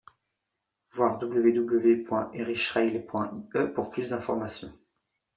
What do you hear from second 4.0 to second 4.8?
d'informations.